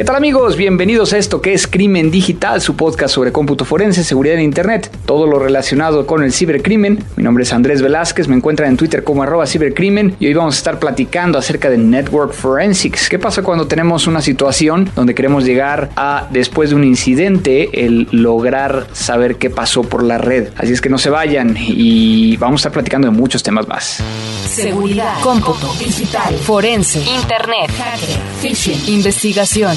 [0.00, 0.56] ¿Qué tal amigos?
[0.56, 4.90] Bienvenidos a esto que es Crimen Digital, su podcast sobre cómputo forense, seguridad en Internet,
[5.04, 7.04] todo lo relacionado con el cibercrimen.
[7.16, 10.54] Mi nombre es Andrés Velázquez, me encuentran en Twitter como arroba cibercrimen y hoy vamos
[10.54, 13.10] a estar platicando acerca de Network Forensics.
[13.10, 18.08] ¿Qué pasa cuando tenemos una situación donde queremos llegar a, después de un incidente, el
[18.10, 20.48] lograr saber qué pasó por la red?
[20.56, 24.02] Así es que no se vayan y vamos a estar platicando de muchos temas más.
[24.46, 29.76] Seguridad, cómputo, digital, forense, internet, hacker, phishing, investigación,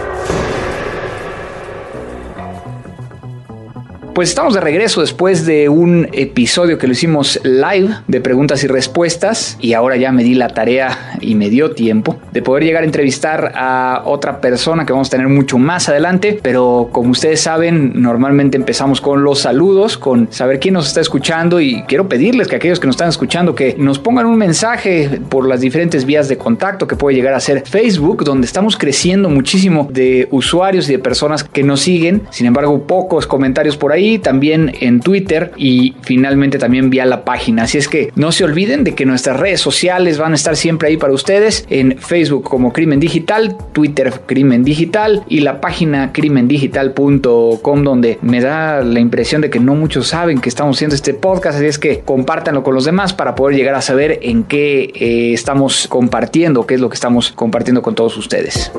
[4.13, 8.67] Pues estamos de regreso después de un episodio que lo hicimos live de preguntas y
[8.67, 12.83] respuestas y ahora ya me di la tarea y me dio tiempo de poder llegar
[12.83, 17.39] a entrevistar a otra persona que vamos a tener mucho más adelante, pero como ustedes
[17.39, 22.49] saben, normalmente empezamos con los saludos, con saber quién nos está escuchando y quiero pedirles
[22.49, 26.27] que aquellos que nos están escuchando que nos pongan un mensaje por las diferentes vías
[26.27, 30.91] de contacto que puede llegar a ser Facebook, donde estamos creciendo muchísimo de usuarios y
[30.91, 35.95] de personas que nos siguen, sin embargo pocos comentarios por ahí también en Twitter y
[36.01, 37.63] finalmente también vía la página.
[37.63, 40.89] Así es que no se olviden de que nuestras redes sociales van a estar siempre
[40.89, 47.83] ahí para ustedes en Facebook como Crimen Digital, Twitter Crimen Digital y la página crimendigital.com
[47.83, 51.57] donde me da la impresión de que no muchos saben que estamos haciendo este podcast,
[51.57, 55.33] así es que compártanlo con los demás para poder llegar a saber en qué eh,
[55.33, 58.71] estamos compartiendo, qué es lo que estamos compartiendo con todos ustedes.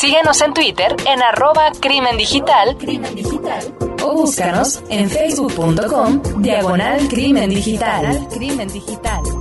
[0.00, 2.74] Síguenos en Twitter en arroba crimen digital,
[4.02, 8.26] o búscanos en facebook.com diagonal crimen digital.
[8.30, 9.39] Crimen digital.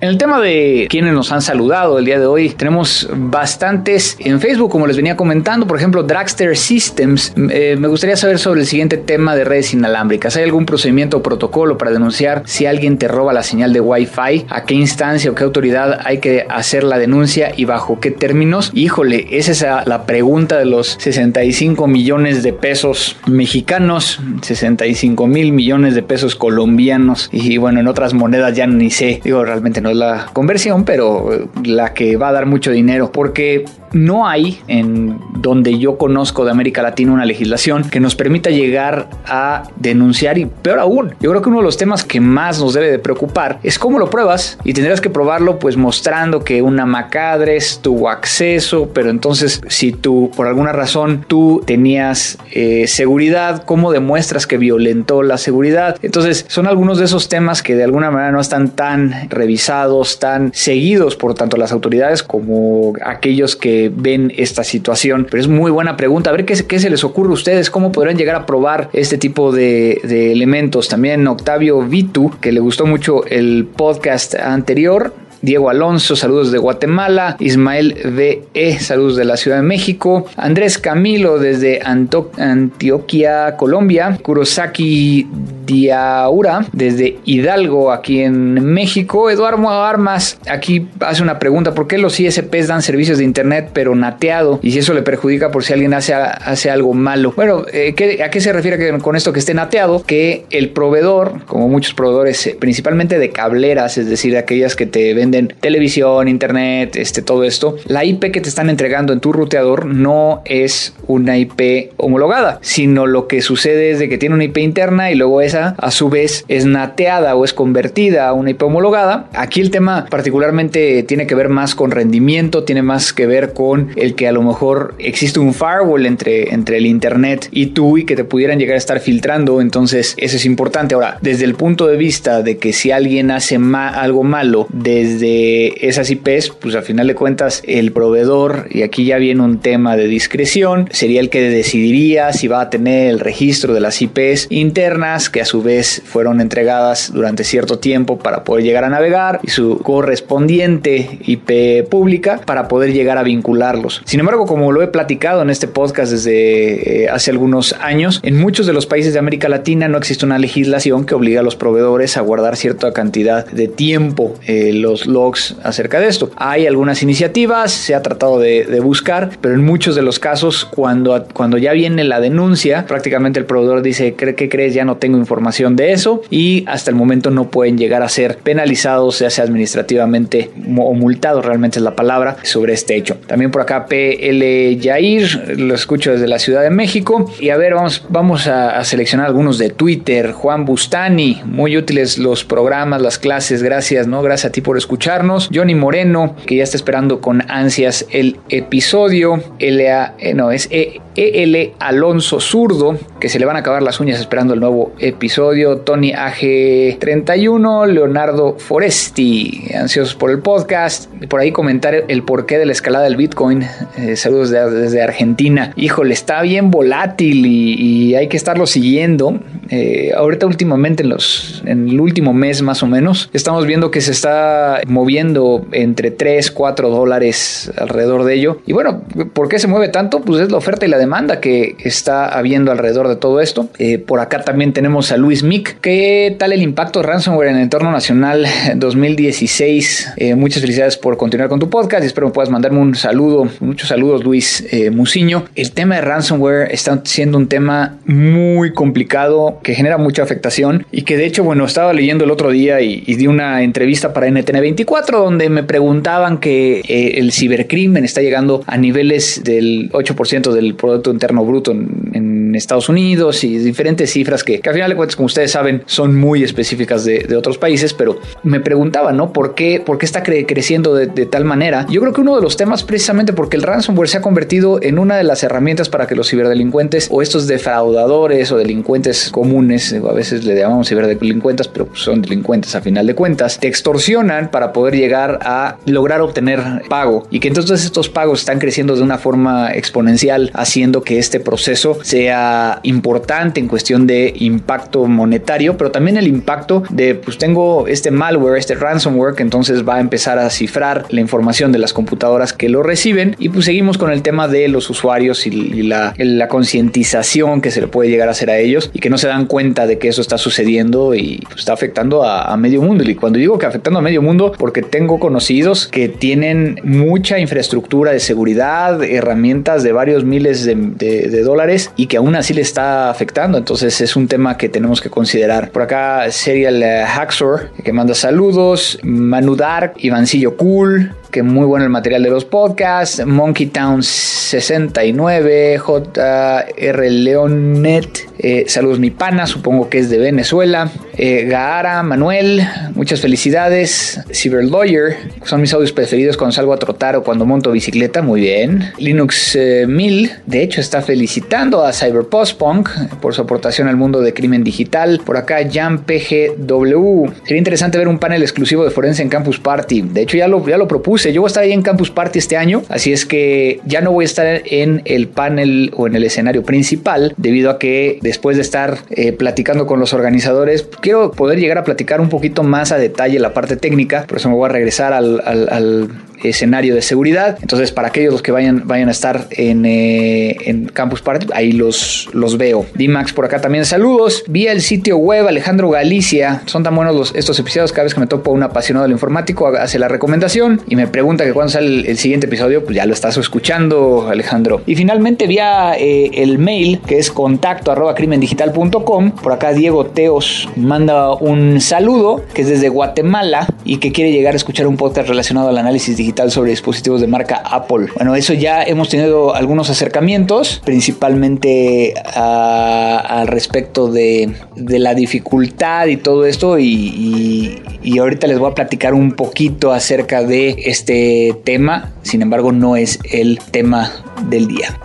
[0.00, 4.40] En el tema de quienes nos han saludado el día de hoy, tenemos bastantes en
[4.40, 7.32] Facebook, como les venía comentando, por ejemplo, Dragster Systems.
[7.50, 10.36] Eh, me gustaría saber sobre el siguiente tema de redes inalámbricas.
[10.36, 14.46] ¿Hay algún procedimiento o protocolo para denunciar si alguien te roba la señal de Wi-Fi?
[14.48, 18.70] ¿A qué instancia o qué autoridad hay que hacer la denuncia y bajo qué términos?
[18.74, 25.96] Híjole, esa es la pregunta de los 65 millones de pesos mexicanos, 65 mil millones
[25.96, 29.20] de pesos colombianos y bueno, en otras monedas ya ni sé.
[29.24, 33.64] Digo, realmente no es la conversión, pero la que va a dar mucho dinero, porque
[33.92, 39.08] no hay en donde yo conozco de América Latina una legislación que nos permita llegar
[39.26, 42.74] a denunciar y peor aún, yo creo que uno de los temas que más nos
[42.74, 46.86] debe de preocupar es cómo lo pruebas y tendrás que probarlo pues mostrando que una
[46.86, 53.92] macadres tuvo acceso, pero entonces si tú por alguna razón tú tenías eh, seguridad, ¿cómo
[53.92, 55.96] demuestras que violentó la seguridad?
[56.02, 59.77] Entonces son algunos de esos temas que de alguna manera no están tan revisados,
[60.18, 65.26] tan seguidos por tanto las autoridades como aquellos que ven esta situación.
[65.30, 66.30] Pero es muy buena pregunta.
[66.30, 69.18] A ver qué, qué se les ocurre a ustedes, cómo podrán llegar a probar este
[69.18, 70.88] tipo de, de elementos.
[70.88, 77.36] También Octavio Vitu, que le gustó mucho el podcast anterior, Diego Alonso, saludos de Guatemala,
[77.38, 85.26] Ismael VE, saludos de la Ciudad de México, Andrés Camilo desde Antioquia, Colombia, Kurosaki
[85.64, 92.18] Diaura desde Hidalgo, aquí en México, Eduardo Armas, aquí hace una pregunta, ¿por qué los
[92.18, 94.58] ISPs dan servicios de internet pero nateado?
[94.62, 97.32] Y si eso le perjudica por si alguien hace, hace algo malo.
[97.36, 97.94] Bueno, eh,
[98.24, 100.02] ¿a qué se refiere con esto que esté nateado?
[100.04, 105.14] Que el proveedor, como muchos proveedores, eh, principalmente de cableras, es decir, aquellas que te
[105.30, 109.86] ven televisión, internet, este, todo esto, la IP que te están entregando en tu ruteador
[109.86, 114.58] no es una IP homologada, sino lo que sucede es de que tiene una IP
[114.58, 118.62] interna y luego esa a su vez es nateada o es convertida a una IP
[118.62, 119.28] homologada.
[119.32, 123.90] Aquí el tema particularmente tiene que ver más con rendimiento, tiene más que ver con
[123.96, 128.04] el que a lo mejor existe un firewall entre, entre el internet y tú y
[128.04, 130.94] que te pudieran llegar a estar filtrando, entonces eso es importante.
[130.94, 135.74] Ahora, desde el punto de vista de que si alguien hace algo malo desde de
[135.80, 139.96] esas IPs, pues al final de cuentas el proveedor, y aquí ya viene un tema
[139.96, 144.46] de discreción, sería el que decidiría si va a tener el registro de las IPs
[144.50, 149.40] internas que a su vez fueron entregadas durante cierto tiempo para poder llegar a navegar
[149.42, 154.02] y su correspondiente IP pública para poder llegar a vincularlos.
[154.04, 158.38] Sin embargo, como lo he platicado en este podcast desde eh, hace algunos años, en
[158.38, 161.56] muchos de los países de América Latina no existe una legislación que obliga a los
[161.56, 166.30] proveedores a guardar cierta cantidad de tiempo eh, los logs acerca de esto.
[166.36, 171.26] Hay algunas iniciativas, se ha tratado de, buscar, pero en muchos de los casos, cuando,
[171.32, 174.72] cuando ya viene la denuncia, prácticamente el proveedor dice, ¿qué crees?
[174.72, 178.38] Ya no tengo información de eso y hasta el momento no pueden llegar a ser
[178.38, 183.16] penalizados, ya sea administrativamente o multados, realmente es la palabra, sobre este hecho.
[183.26, 187.30] También por acá PL Yair, lo escucho desde la Ciudad de México.
[187.40, 190.32] Y a ver, vamos, vamos a, seleccionar algunos de Twitter.
[190.32, 194.22] Juan Bustani, muy útiles los programas, las clases, gracias, ¿no?
[194.22, 195.48] Gracias a ti por escucharnos.
[195.54, 199.40] Johnny Moreno, que ya está esperando con ansias el episodio.
[199.60, 203.98] LA, eh, no, es e, EL Alonso Zurdo, que se le van a acabar las
[203.98, 205.78] uñas esperando el nuevo episodio.
[205.78, 211.12] Tony AG31, Leonardo Foresti, ansiosos por el podcast.
[211.28, 213.64] Por ahí comentar el porqué de la escalada del Bitcoin.
[213.96, 215.72] Eh, saludos desde Argentina.
[215.74, 219.40] Híjole, está bien volátil y, hay que estarlo siguiendo.
[219.70, 224.00] Eh, ahorita últimamente, en, los, en el último mes más o menos, estamos viendo que
[224.00, 228.58] se está moviendo entre 3, 4 dólares alrededor de ello.
[228.66, 230.20] Y bueno, ¿por qué se mueve tanto?
[230.20, 233.70] Pues es la oferta y la demanda demanda que está habiendo alrededor de todo esto.
[233.78, 235.80] Eh, por acá también tenemos a Luis Mick.
[235.80, 238.44] ¿Qué tal el impacto de ransomware en el entorno nacional
[238.76, 240.12] 2016?
[240.18, 243.48] Eh, muchas felicidades por continuar con tu podcast espero que puedas mandarme un saludo.
[243.60, 245.46] Muchos saludos, Luis eh, Muciño.
[245.54, 251.02] El tema de ransomware está siendo un tema muy complicado que genera mucha afectación y
[251.02, 254.28] que de hecho, bueno, estaba leyendo el otro día y, y di una entrevista para
[254.28, 256.82] NTN24 donde me preguntaban que
[257.16, 263.44] el cibercrimen está llegando a niveles del 8% del producto Interno Bruto en, Estados Unidos
[263.44, 267.04] y diferentes cifras que, que, al final de cuentas, como ustedes saben, son muy específicas
[267.04, 269.32] de, de otros países, pero me preguntaba, ¿no?
[269.32, 271.86] ¿Por qué, por qué está creciendo de, de, tal manera?
[271.90, 274.98] Yo creo que uno de los temas precisamente porque el ransomware se ha convertido en
[274.98, 280.12] una de las herramientas para que los ciberdelincuentes o estos defraudadores o delincuentes comunes, a
[280.12, 284.94] veces le llamamos ciberdelincuentes, pero son delincuentes a final de cuentas, te extorsionan para poder
[284.94, 289.72] llegar a lograr obtener pago y que entonces estos pagos están creciendo de una forma
[289.72, 292.37] exponencial haciendo que este proceso sea
[292.82, 298.58] importante en cuestión de impacto monetario, pero también el impacto de, pues tengo este malware,
[298.58, 302.68] este ransomware, que entonces va a empezar a cifrar la información de las computadoras que
[302.68, 306.14] lo reciben y pues seguimos con el tema de los usuarios y, la,
[306.48, 309.46] concientización que se le puede llegar a hacer a ellos y que no se dan
[309.46, 313.04] cuenta de que eso está sucediendo y pues, está afectando a, a medio mundo.
[313.04, 318.12] Y cuando digo que afectando a medio mundo, porque tengo conocidos que tienen mucha infraestructura
[318.12, 323.10] de seguridad, herramientas de varios miles de de, dólares y que aún así le está
[323.10, 323.58] afectando.
[323.58, 325.70] Entonces es un tema que tenemos que considerar.
[325.70, 328.98] Por acá Serial Haxor, que manda saludos.
[329.02, 333.24] Manu Dark, Ivancillo Cool, que muy bueno el material de los podcasts.
[333.24, 340.90] Monkey Town 69, JR Leonet, eh, saludos mi pana, supongo que es de Venezuela.
[341.16, 342.62] Eh, Gaara, Manuel,
[342.94, 344.20] muchas felicidades.
[344.32, 348.40] Cyber Lawyer, son mis audios preferidos cuando salgo a trotar o cuando monto bicicleta, muy
[348.40, 348.92] bien.
[348.98, 352.88] Linux 1000, eh, de hecho está felicitando a Cyber Postpunk
[353.20, 355.20] por su aportación al mundo de crimen digital.
[355.24, 357.26] Por acá, Jan PGW.
[357.42, 360.02] Sería interesante ver un panel exclusivo de Forense en Campus Party.
[360.02, 362.38] De hecho, ya lo, ya lo propuse yo voy a estar ahí en Campus Party
[362.38, 366.14] este año, así es que ya no voy a estar en el panel o en
[366.14, 371.32] el escenario principal, debido a que después de estar eh, platicando con los organizadores, quiero
[371.32, 374.54] poder llegar a platicar un poquito más a detalle la parte técnica, por eso me
[374.54, 376.08] voy a regresar al
[376.42, 377.58] escenario de seguridad.
[377.60, 381.72] Entonces, para aquellos los que vayan, vayan a estar en, eh, en Campus Party, ahí
[381.72, 382.86] los, los veo.
[382.94, 384.44] D-Max por acá también saludos.
[384.48, 386.62] Vía el sitio web Alejandro Galicia.
[386.66, 387.92] Son tan buenos los, estos episodios.
[387.92, 391.44] Cada vez que me topo un apasionado del informático, hace la recomendación y me pregunta
[391.44, 394.82] que cuando sale el, siguiente episodio, pues ya lo estás escuchando, Alejandro.
[394.86, 399.30] Y finalmente, vía eh, el mail que es contacto arroba crimendigital.com.
[399.32, 404.54] Por acá Diego Teos manda un saludo que es desde Guatemala y que quiere llegar
[404.54, 408.06] a escuchar un podcast relacionado al análisis digital sobre dispositivos de marca Apple.
[408.14, 416.44] Bueno, eso ya hemos tenido algunos acercamientos, principalmente al respecto de, la dificultad y todo
[416.46, 417.82] esto y,
[418.18, 423.18] ahorita les voy a platicar un poquito acerca de este tema, sin embargo no es
[423.30, 424.12] el tema
[424.48, 424.98] del día.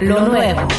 [0.00, 0.77] Lo nuevo.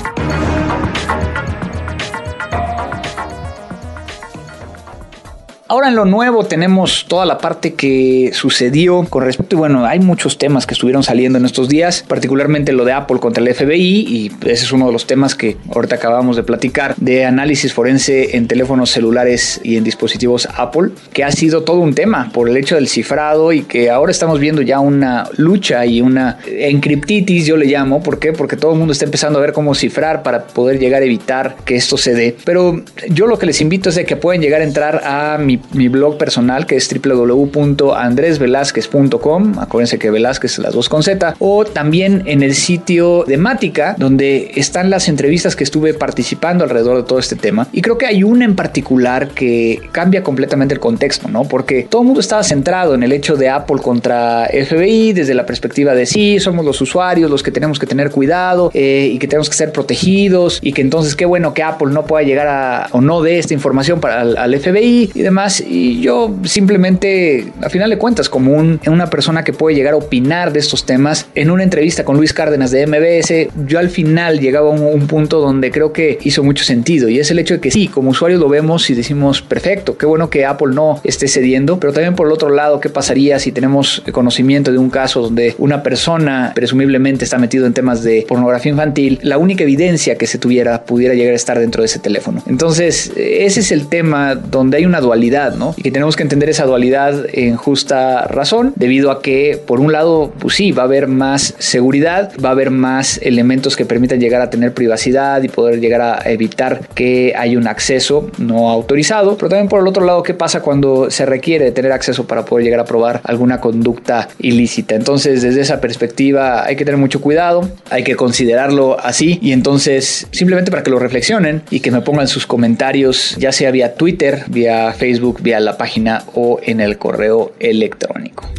[5.71, 9.99] Ahora en lo nuevo tenemos toda la parte que sucedió con respecto, y bueno, hay
[9.99, 13.77] muchos temas que estuvieron saliendo en estos días, particularmente lo de Apple contra el FBI,
[13.77, 18.35] y ese es uno de los temas que ahorita acabamos de platicar, de análisis forense
[18.35, 22.57] en teléfonos celulares y en dispositivos Apple, que ha sido todo un tema por el
[22.57, 27.57] hecho del cifrado y que ahora estamos viendo ya una lucha y una encriptitis, yo
[27.57, 28.33] le llamo, ¿por qué?
[28.33, 31.57] Porque todo el mundo está empezando a ver cómo cifrar para poder llegar a evitar
[31.63, 32.35] que esto se dé.
[32.43, 35.58] Pero yo lo que les invito es de que pueden llegar a entrar a mi,
[35.73, 39.59] blog personal que es www.andresvelazquez.com.
[39.59, 41.35] Acuérdense que Velázquez las dos con Z.
[41.39, 46.97] O también en el sitio de Mática, donde están las entrevistas que estuve participando alrededor
[46.97, 47.67] de todo este tema.
[47.71, 51.43] Y creo que hay una en particular que cambia completamente el contexto, ¿no?
[51.43, 55.45] Porque todo el mundo estaba centrado en el hecho de Apple contra FBI desde la
[55.45, 59.27] perspectiva de sí, somos los usuarios los que tenemos que tener cuidado eh, y que
[59.27, 62.87] tenemos que ser protegidos y que entonces qué bueno que Apple no pueda llegar a
[62.91, 65.48] o no dé esta información para al, FBI y demás.
[65.65, 69.97] Y yo simplemente, a final de cuentas, como un, una persona que puede llegar a
[69.97, 74.39] opinar de estos temas, en una entrevista con Luis Cárdenas de MBS, yo al final
[74.39, 77.59] llegaba a un, punto donde creo que hizo mucho sentido y es el hecho de
[77.61, 81.27] que sí, como usuarios lo vemos y decimos, perfecto, qué bueno que Apple no esté
[81.27, 85.21] cediendo, pero también por el otro lado, ¿qué pasaría si tenemos conocimiento de un caso
[85.21, 90.27] donde una persona presumiblemente está metido en temas de pornografía infantil, la única evidencia que
[90.27, 92.43] se tuviera pudiera llegar a estar dentro de ese teléfono?
[92.45, 95.38] Entonces, ese es el tema donde hay una dualidad,
[95.77, 99.91] Y que tenemos que entender esa dualidad en justa razón, debido a que, por un
[99.91, 104.19] lado, pues sí, va a haber más seguridad, va a haber más elementos que permitan
[104.19, 109.37] llegar a tener privacidad y poder llegar a evitar que haya un acceso no autorizado,
[109.37, 112.65] pero también por el otro lado, ¿qué pasa cuando se requiere tener acceso para poder
[112.65, 114.95] llegar a probar alguna conducta ilícita?
[114.95, 120.27] Entonces, desde esa perspectiva, hay que tener mucho cuidado, hay que considerarlo así y entonces,
[120.31, 124.43] simplemente para que lo reflexionen y que me pongan sus comentarios, ya sea vía Twitter,
[124.47, 128.49] vía Facebook, vía la página o en el correo electrónico.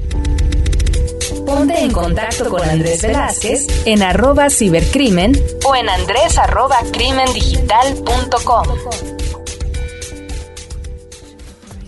[1.47, 5.33] Ponte en contacto con Andrés Velázquez en arroba cibercrimen
[5.65, 8.67] o en andrés arroba crimendigital.com.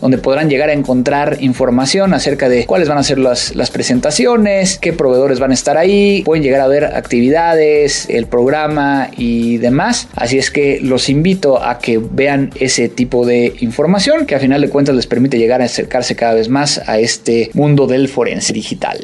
[0.00, 4.78] donde podrán llegar a encontrar información acerca de cuáles van a ser las, las presentaciones,
[4.78, 10.08] qué proveedores van a estar ahí, pueden llegar a ver actividades, el programa y demás.
[10.14, 14.60] Así es que los invito a que vean ese tipo de información que a final
[14.60, 18.52] de cuentas les permite llegar a acercarse cada vez más a este mundo del forense
[18.52, 18.98] digital.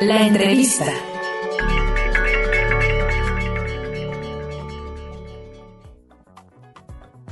[0.00, 1.09] La entrevista.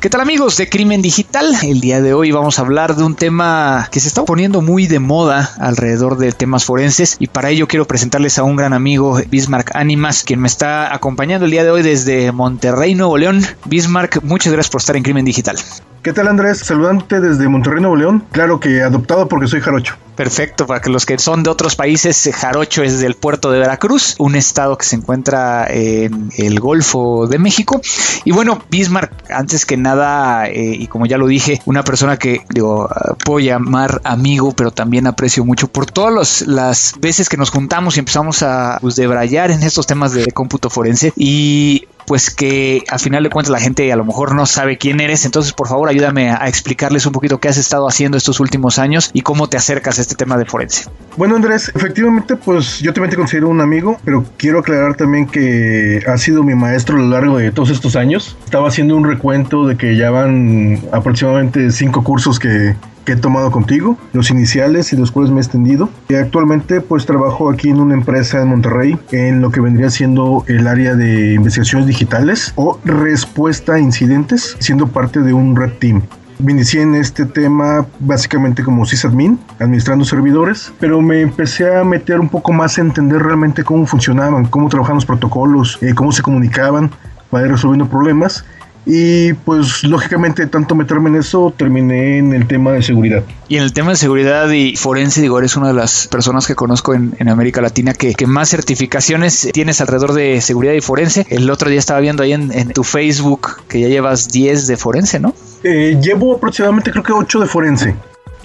[0.00, 1.56] ¿Qué tal amigos de Crimen Digital?
[1.60, 4.86] El día de hoy vamos a hablar de un tema que se está poniendo muy
[4.86, 9.20] de moda alrededor de temas forenses y para ello quiero presentarles a un gran amigo,
[9.28, 13.44] Bismarck Animas, quien me está acompañando el día de hoy desde Monterrey, Nuevo León.
[13.64, 15.56] Bismarck, muchas gracias por estar en Crimen Digital.
[16.02, 16.58] ¿Qué tal Andrés?
[16.58, 18.24] Saludante desde Monterrey, Nuevo León.
[18.30, 19.96] Claro que adoptado porque soy jarocho.
[20.14, 24.16] Perfecto, para que los que son de otros países, Jarocho es del puerto de Veracruz,
[24.18, 27.80] un estado que se encuentra en el Golfo de México.
[28.24, 32.42] Y bueno, Bismarck, antes que nada, eh, y como ya lo dije, una persona que
[32.52, 32.88] digo,
[33.24, 38.00] puedo llamar amigo, pero también aprecio mucho por todas las veces que nos juntamos y
[38.00, 41.12] empezamos a pues, debrayar en estos temas de cómputo forense.
[41.16, 44.98] Y pues que al final de cuentas la gente a lo mejor no sabe quién
[44.98, 48.78] eres, entonces por favor ayúdame a explicarles un poquito qué has estado haciendo estos últimos
[48.78, 50.88] años y cómo te acercas a este tema de forense.
[51.18, 56.02] Bueno Andrés, efectivamente pues yo también te considero un amigo, pero quiero aclarar también que
[56.06, 58.38] ha sido mi maestro a lo largo de todos estos años.
[58.44, 62.74] Estaba haciendo un recuento de que ya van aproximadamente cinco cursos que
[63.08, 65.88] que he tomado contigo, los iniciales y los cuales me he extendido.
[66.10, 70.44] Y actualmente pues trabajo aquí en una empresa en Monterrey en lo que vendría siendo
[70.46, 76.02] el área de investigaciones digitales o respuesta a incidentes, siendo parte de un red team.
[76.46, 82.28] Inicié en este tema básicamente como sysadmin, administrando servidores, pero me empecé a meter un
[82.28, 86.90] poco más a entender realmente cómo funcionaban, cómo trabajaban los protocolos, eh, cómo se comunicaban
[87.30, 88.44] para ir resolviendo problemas
[88.90, 93.22] y pues lógicamente tanto meterme en eso terminé en el tema de seguridad.
[93.46, 96.54] Y en el tema de seguridad y forense, digo, eres una de las personas que
[96.54, 101.26] conozco en, América Latina que, más certificaciones tienes alrededor de seguridad y forense.
[101.28, 105.20] El otro día estaba viendo ahí en, tu Facebook que ya llevas 10 de forense,
[105.20, 105.34] ¿no?
[105.62, 107.94] Eh, llevo aproximadamente creo que 8 de forense.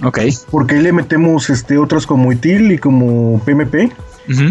[0.02, 0.18] Ok.
[0.50, 3.92] Porque ahí le metemos este, otras como ITIL y como PMP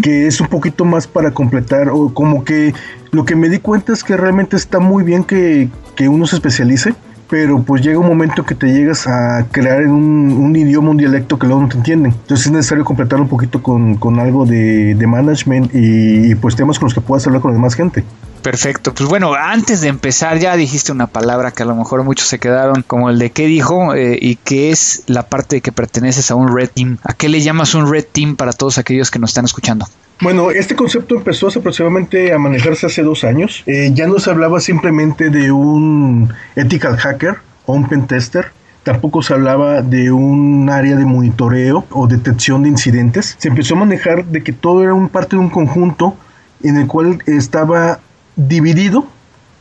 [0.01, 2.73] que es un poquito más para completar, o como que
[3.11, 5.69] lo que me di cuenta es que realmente está muy bien que,
[6.07, 6.93] uno se especialice,
[7.29, 11.39] pero pues llega un momento que te llegas a crear en un, idioma, un dialecto
[11.39, 12.11] que luego no te entienden.
[12.11, 16.87] Entonces es necesario completar un poquito con, algo de, de management y, pues temas con
[16.87, 18.03] los que puedas hablar con la demás gente.
[18.43, 18.93] Perfecto.
[18.93, 22.39] Pues bueno, antes de empezar ya dijiste una palabra que a lo mejor muchos se
[22.39, 26.29] quedaron como el de qué dijo eh, y que es la parte de que perteneces
[26.29, 26.97] a un red team.
[27.03, 29.87] ¿A qué le llamas un red team para todos aquellos que nos están escuchando?
[30.19, 33.63] Bueno, este concepto empezó aproximadamente a manejarse hace dos años.
[33.65, 38.51] Eh, ya no se hablaba simplemente de un ethical hacker o un pentester,
[38.83, 43.37] tampoco se hablaba de un área de monitoreo o detección de incidentes.
[43.39, 46.17] Se empezó a manejar de que todo era un parte de un conjunto
[46.61, 47.99] en el cual estaba
[48.35, 49.07] dividido,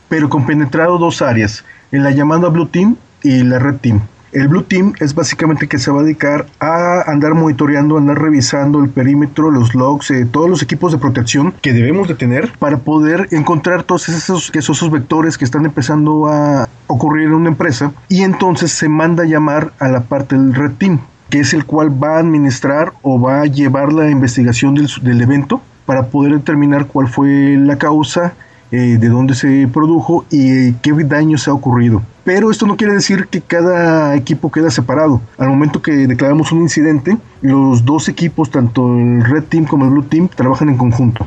[0.09, 4.01] pero compenetrado dos áreas, en la llamada Blue Team y la Red Team.
[4.31, 8.81] El Blue Team es básicamente que se va a dedicar a andar monitoreando, andar revisando
[8.81, 12.77] el perímetro, los logs, eh, todos los equipos de protección que debemos de tener para
[12.77, 18.23] poder encontrar todos esos, esos vectores que están empezando a ocurrir en una empresa y
[18.23, 21.91] entonces se manda a llamar a la parte del Red Team que es el cual
[22.03, 26.85] va a administrar o va a llevar la investigación del, del evento para poder determinar
[26.85, 28.33] cuál fue la causa,
[28.73, 32.01] eh, de dónde se produjo y qué daño se ha ocurrido.
[32.23, 35.21] Pero esto no quiere decir que cada equipo queda separado.
[35.37, 39.91] Al momento que declaramos un incidente, los dos equipos, tanto el Red Team como el
[39.91, 41.23] Blue Team, trabajan en conjunto.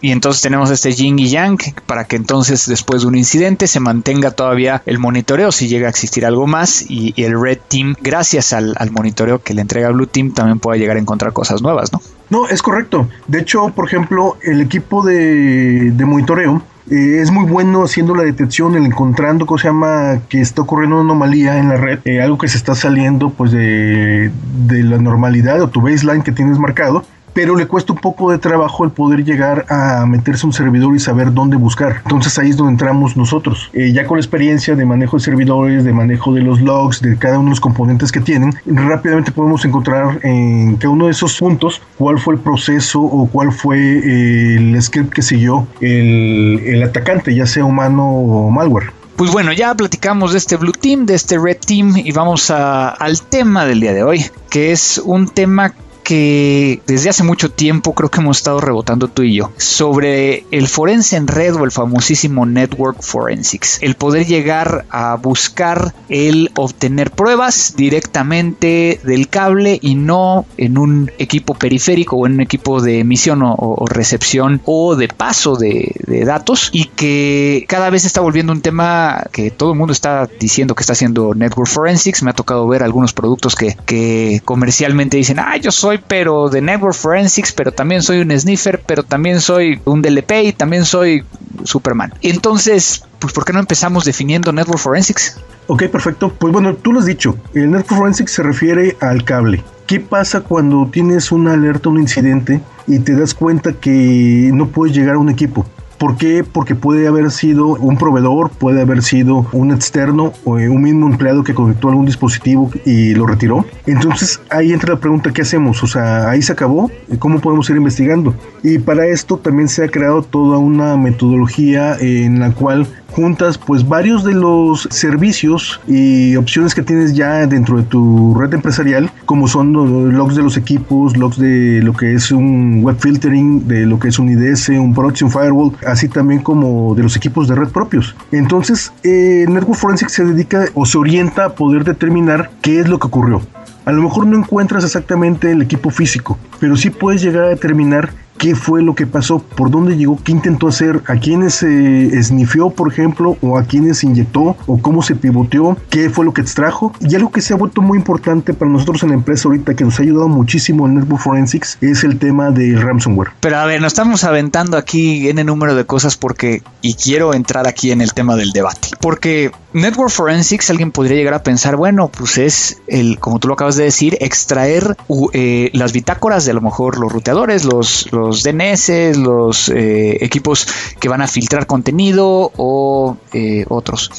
[0.00, 3.80] Y entonces tenemos este yin y yang para que entonces después de un incidente se
[3.80, 8.52] mantenga todavía el monitoreo si llega a existir algo más y, el Red Team, gracias
[8.52, 11.92] al, al, monitoreo que le entrega Blue Team, también pueda llegar a encontrar cosas nuevas,
[11.92, 12.00] ¿no?
[12.30, 13.08] No, es correcto.
[13.26, 18.74] De hecho, por ejemplo, el equipo de, monitoreo eh, es muy bueno haciendo la detección,
[18.74, 22.48] el encontrando cosa llama que está ocurriendo una anomalía en la red, eh, algo que
[22.48, 24.30] se está saliendo pues de,
[24.66, 27.04] de la normalidad o tu baseline que tienes marcado
[27.36, 30.98] pero le cuesta un poco de trabajo el poder llegar a meterse un servidor y
[30.98, 32.00] saber dónde buscar.
[32.02, 33.68] Entonces ahí es donde entramos nosotros.
[33.74, 37.18] Eh, ya con la experiencia de manejo de servidores, de manejo de los logs, de
[37.18, 41.36] cada uno de los componentes que tienen, rápidamente podemos encontrar en cada uno de esos
[41.36, 47.34] puntos cuál fue el proceso o cuál fue eh, el script que siguió el, atacante,
[47.34, 48.94] ya sea humano o malware.
[49.16, 52.88] Pues bueno, ya platicamos de este Blue Team, de este Red Team y vamos a,
[52.88, 55.74] al tema del día de hoy, que es un tema
[56.06, 60.68] que desde hace mucho tiempo creo que hemos estado rebotando tú y yo sobre el
[60.68, 63.82] forense en red o el famosísimo network forensics.
[63.82, 71.10] El poder llegar a buscar el obtener pruebas directamente del cable y no en un
[71.18, 75.92] equipo periférico o en un equipo de emisión o, recepción o de paso de,
[76.24, 80.76] datos y que cada vez está volviendo un tema que todo el mundo está diciendo
[80.76, 82.22] que está haciendo network forensics.
[82.22, 86.60] Me ha tocado ver algunos productos que, que comercialmente dicen, ah, yo soy pero de
[86.60, 91.24] network forensics, pero también soy un sniffer, pero también soy un DLP y también soy
[91.64, 92.12] Superman.
[92.22, 95.38] Entonces, pues ¿por qué no empezamos definiendo network forensics?
[95.68, 96.32] Ok, perfecto.
[96.32, 97.36] Pues bueno, tú lo has dicho.
[97.54, 99.64] El network forensics se refiere al cable.
[99.86, 104.96] ¿Qué pasa cuando tienes una alerta, un incidente y te das cuenta que no puedes
[104.96, 105.64] llegar a un equipo?
[105.98, 106.44] ¿Por qué?
[106.44, 111.42] Porque puede haber sido un proveedor, puede haber sido un externo o un mismo empleado
[111.42, 113.64] que conectó algún dispositivo y lo retiró.
[113.86, 115.82] Entonces ahí entra la pregunta, ¿qué hacemos?
[115.82, 118.34] O sea, ahí se acabó, ¿cómo podemos ir investigando?
[118.62, 123.88] Y para esto también se ha creado toda una metodología en la cual juntas pues
[123.88, 129.48] varios de los servicios y opciones que tienes ya dentro de tu red empresarial, como
[129.48, 133.86] son los logs de los equipos, logs de lo que es un web filtering, de
[133.86, 137.54] lo que es un IDS, un proxy, firewall, así también como de los equipos de
[137.54, 138.14] red propios.
[138.32, 142.98] Entonces, eh, Network Forensics se dedica o se orienta a poder determinar qué es lo
[142.98, 143.42] que ocurrió.
[143.84, 148.10] A lo mejor no encuentras exactamente el equipo físico, pero sí puedes llegar a determinar
[148.36, 152.70] qué fue lo que pasó, por dónde llegó, qué intentó hacer, a quiénes se esnifió,
[152.70, 156.92] por ejemplo, o a quiénes inyectó, o cómo se pivoteó, qué fue lo que extrajo.
[157.00, 159.84] Y algo que se ha vuelto muy importante para nosotros en la empresa ahorita, que
[159.84, 163.30] nos ha ayudado muchísimo en Network Forensics, es el tema del ransomware.
[163.40, 167.34] Pero a ver, nos estamos aventando aquí en el número de cosas porque, y quiero
[167.34, 171.76] entrar aquí en el tema del debate, porque Network Forensics, alguien podría llegar a pensar,
[171.76, 174.96] bueno, pues es el, como tú lo acabas de decir, extraer
[175.32, 180.66] eh, las bitácoras de a lo mejor los ruteadores, los los DNS, los eh, equipos
[180.98, 184.10] que van a filtrar contenido o eh, otros.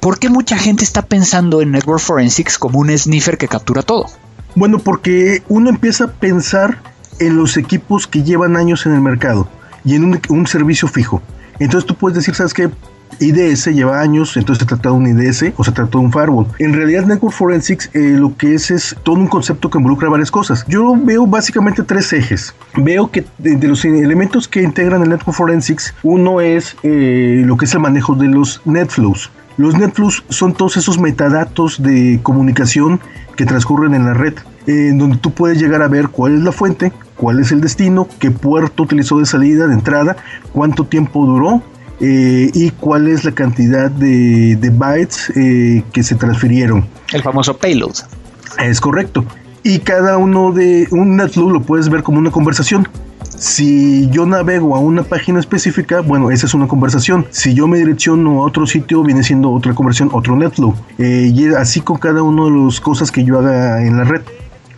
[0.00, 4.06] ¿Por qué mucha gente está pensando en Network Forensics como un sniffer que captura todo?
[4.54, 6.80] Bueno, porque uno empieza a pensar
[7.18, 9.48] en los equipos que llevan años en el mercado
[9.84, 11.22] y en un, un servicio fijo.
[11.58, 12.70] Entonces tú puedes decir, ¿sabes qué?
[13.18, 16.46] IDS lleva años, entonces se trata de un IDS o se trata de un firewall.
[16.58, 20.30] En realidad, Network Forensics eh, lo que es es todo un concepto que involucra varias
[20.30, 20.64] cosas.
[20.68, 22.54] Yo veo básicamente tres ejes.
[22.76, 27.64] Veo que de, los elementos que integran el Network Forensics, uno es eh, lo que
[27.64, 29.30] es el manejo de los netflows.
[29.56, 33.00] Los netflows son todos esos metadatos de comunicación
[33.36, 34.34] que transcurren en la red,
[34.66, 38.06] en donde tú puedes llegar a ver cuál es la fuente, cuál es el destino,
[38.18, 40.16] qué puerto utilizó de salida, de entrada,
[40.52, 41.62] cuánto tiempo duró,
[42.00, 46.86] eh, y cuál es la cantidad de, bytes eh, que se transfirieron.
[47.12, 47.94] El famoso payload.
[48.62, 49.24] Es correcto.
[49.62, 52.88] Y cada uno de un netflow lo puedes ver como una conversación.
[53.36, 57.26] Si yo navego a una página específica, bueno, esa es una conversación.
[57.30, 60.74] Si yo me direcciono a otro sitio, viene siendo otra conversión, otro netflow.
[60.98, 64.22] Eh, y así con cada una de las cosas que yo haga en la red.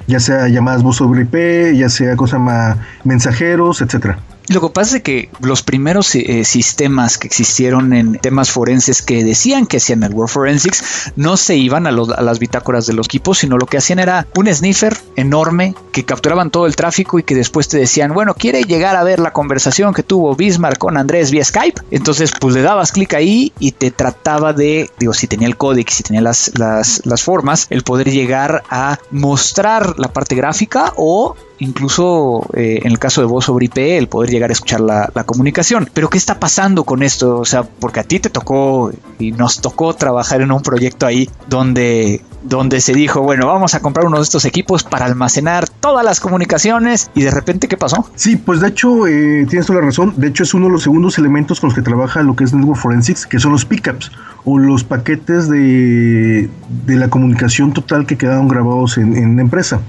[0.07, 4.19] Ya sea llamadas voz sobre IP, ya sea cosas más mensajeros, etcétera.
[4.49, 9.23] Lo que pasa es que los primeros eh, sistemas que existieron en temas forenses que
[9.23, 13.39] decían que hacían el World Forensics no se iban a, las bitácoras de los equipos,
[13.39, 17.35] sino lo que hacían era un sniffer enorme que capturaban todo el tráfico y que
[17.35, 21.31] después te decían, bueno, quiere llegar a ver la conversación que tuvo Bismarck con Andrés
[21.31, 21.83] vía Skype.
[21.91, 25.91] Entonces, pues le dabas clic ahí y te trataba de, digo, si tenía el código,
[25.91, 31.37] si tenía las, las, las formas, el poder llegar a mostrar la parte gráfica o
[31.59, 35.11] incluso eh, en el caso de voz sobre IP, el poder llegar a escuchar la,
[35.27, 35.91] comunicación.
[35.93, 37.39] Pero ¿qué está pasando con esto?
[37.39, 41.29] O sea, porque a ti te tocó y nos tocó trabajar en un proyecto ahí
[41.49, 46.05] donde donde se dijo, bueno, vamos a comprar uno de estos equipos para almacenar todas
[46.05, 48.09] las comunicaciones y de repente, ¿qué pasó?
[48.15, 50.85] Sí, pues de hecho, eh, tienes toda la razón, de hecho es uno de los
[50.85, 54.13] segundos elementos con los que trabaja lo que es Network Forensics, que son los pickups
[54.45, 56.49] o los paquetes de,
[56.87, 59.81] de la comunicación total que quedaron grabados en, en, la empresa.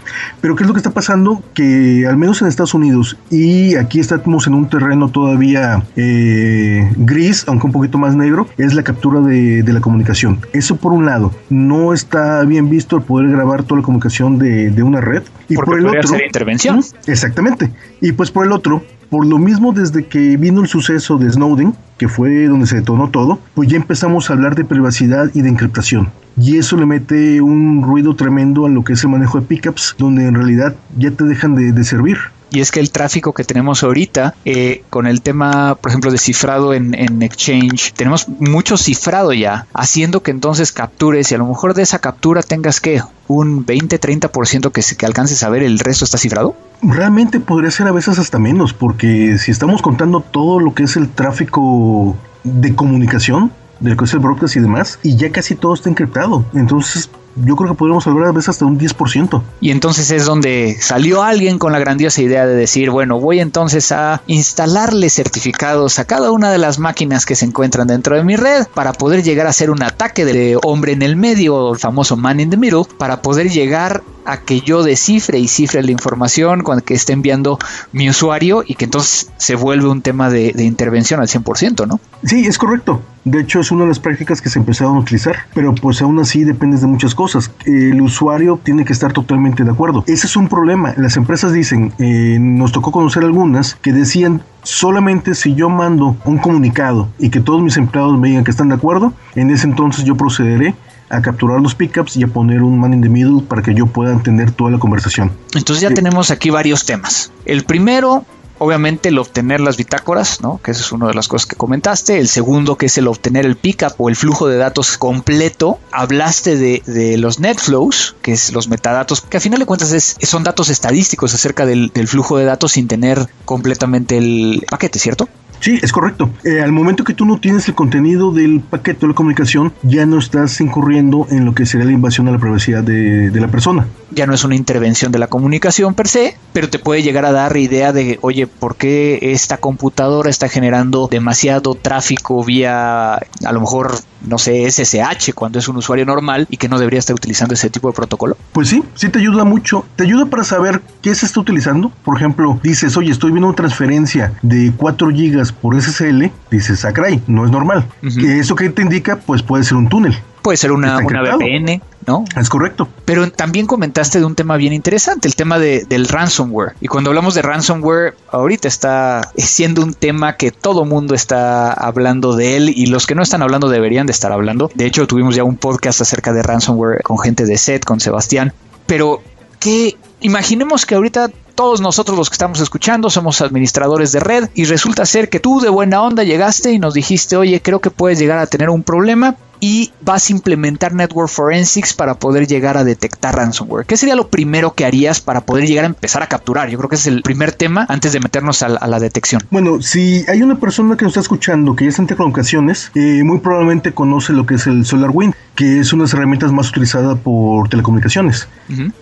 [0.42, 1.42] Pero ¿qué es lo que está pasando?
[1.54, 7.44] que al menos en Estados Unidos y aquí estamos en un terreno todavía eh, gris,
[7.48, 10.40] aunque un poquito más negro, es la captura de, la comunicación.
[10.54, 14.84] Eso por un lado, no está bien visto el poder grabar toda la comunicación de,
[14.84, 15.24] una red.
[15.48, 16.82] Y por el otro, hacer intervención.
[17.06, 17.72] Exactamente.
[18.02, 21.74] Y pues por el otro, por lo mismo, desde que vino el suceso de Snowden,
[21.98, 25.50] que fue donde se detonó todo, pues ya empezamos a hablar de privacidad y de
[25.50, 26.10] encriptación
[26.42, 29.96] y eso le mete un ruido tremendo a lo que es el manejo de pickups,
[29.98, 32.18] donde en realidad ya te dejan de, servir.
[32.52, 36.18] Y es que el tráfico que tenemos ahorita eh, con el tema, por ejemplo, de
[36.18, 41.74] cifrado en, Exchange, tenemos mucho cifrado ya, haciendo que entonces captures y a lo mejor
[41.74, 46.18] de esa captura tengas que un 20-30% que, que alcances a ver el resto está
[46.18, 46.56] cifrado.
[46.82, 50.96] Realmente podría ser a veces hasta menos, porque si estamos contando todo lo que es
[50.96, 55.74] el tráfico de comunicación, del que es el broadcast y demás, y ya casi todo
[55.74, 56.46] está encriptado.
[56.54, 59.42] Entonces, yo creo que podríamos hablar a veces hasta un 10%.
[59.62, 63.92] Y entonces es donde salió alguien con la grandiosa idea de decir, bueno, voy entonces
[63.92, 68.36] a instalarle certificados a cada una de las máquinas que se encuentran dentro de mi
[68.36, 72.18] red para poder llegar a hacer un ataque de hombre en el medio, el famoso
[72.18, 76.62] man in the middle, para poder llegar a que yo descifre y cifre la información
[76.62, 77.58] cuando que esté enviando
[77.92, 82.00] mi usuario y que entonces se vuelve un tema de, de intervención al 100%, ¿no?
[82.24, 83.02] Sí, es correcto.
[83.30, 86.18] De hecho, es una de las prácticas que se empezaron a utilizar, pero pues aún
[86.18, 87.52] así depende de muchas cosas.
[87.64, 90.04] El usuario tiene que estar totalmente de acuerdo.
[90.08, 90.96] Ese es un problema.
[90.98, 96.40] Las empresas dicen, eh, nos tocó conocer algunas que decían solamente si yo mando un
[96.40, 100.06] comunicado y que todos mis empleados me digan que están de acuerdo, en ese entonces
[100.06, 100.74] yo procederé
[101.12, 103.86] a capturar los pickups y a poner un man in the middle para que yo
[103.86, 105.32] pueda entender toda la conversación.
[105.54, 107.32] Entonces ya tenemos aquí varios temas.
[107.46, 108.26] El primero
[108.60, 110.62] obviamente el obtener las bitácoras, ¿no?
[110.64, 112.20] Que esa es una de las cosas que comentaste.
[112.20, 115.80] El segundo, que es el obtener el pickup o el flujo de datos completo.
[115.92, 120.16] Hablaste de, los net flows, que es los metadatos, que a final de cuentas es,
[120.22, 125.28] son datos estadísticos acerca del flujo de datos sin tener completamente el paquete, ¿cierto?
[125.60, 126.30] Sí, es correcto.
[126.44, 130.06] Eh, al momento que tú no tienes el contenido del paquete de la comunicación, ya
[130.06, 133.88] no estás incurriendo en lo que sería la invasión a la privacidad de, la persona.
[134.12, 137.32] Ya no es una intervención de la comunicación per se, pero te puede llegar a
[137.32, 143.62] dar idea de, oye, ¿por qué esta computadora está generando demasiado tráfico vía, a lo
[143.62, 143.94] mejor,
[144.28, 147.70] no sé, SSH, cuando es un usuario normal y que no debería estar utilizando ese
[147.70, 148.36] tipo de protocolo?
[148.52, 149.86] Pues sí, sí te ayuda mucho.
[149.96, 151.90] Te ayuda para saber qué se está utilizando.
[152.04, 157.22] Por ejemplo, dices, oye, estoy viendo una transferencia de 4 gigas por SSL, dices, sacray,
[157.28, 157.86] no es normal.
[158.02, 160.18] Eso que te indica, pues puede ser un túnel.
[160.42, 162.24] Puede ser una, VPN, ¿no?
[162.36, 162.88] Es correcto.
[163.06, 166.74] Pero también comentaste de un tema bien interesante, el tema de, del ransomware.
[166.80, 172.36] Y cuando hablamos de ransomware, ahorita está siendo un tema que todo mundo está hablando
[172.36, 174.72] de él y los que no están hablando deberían de estar hablando.
[174.74, 178.54] De hecho, tuvimos ya un podcast acerca de ransomware con gente de SET, con Sebastián.
[178.86, 179.22] Pero,
[179.60, 184.64] ¿qué Imaginemos que ahorita todos nosotros los que estamos escuchando somos administradores de red y
[184.64, 188.18] resulta ser que tú de buena onda llegaste y nos dijiste, oye, creo que puedes
[188.18, 192.84] llegar a tener un problema y vas a implementar Network Forensics para poder llegar a
[192.84, 193.86] detectar ransomware.
[193.86, 196.70] ¿Qué sería lo primero que harías para poder llegar a empezar a capturar?
[196.70, 199.42] Yo creo que es el primer tema antes de meternos a la, detección.
[199.50, 203.24] Bueno, si hay una persona que nos está escuchando que ya está en telecomunicaciones, eh,
[203.24, 206.70] muy probablemente conoce lo que es el SolarWind, que es una de las herramientas más
[206.70, 208.48] utilizadas por telecomunicaciones